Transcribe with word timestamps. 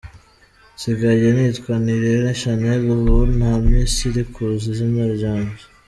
Nsigaye 0.75 1.27
nitwa 1.35 1.73
Nirere 1.83 2.29
Shanel, 2.41 2.83
ubu 2.95 3.17
nta 3.37 3.51
Miss 3.65 3.93
iri 4.07 4.23
ku 4.31 4.39
izina 4.67 5.03
ryanjye. 5.15 5.63